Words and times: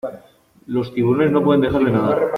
Los 0.65 0.91
tiburones 0.95 1.31
no 1.31 1.43
pueden 1.43 1.61
dejar 1.61 1.83
de 1.83 1.91
nadar. 1.91 2.29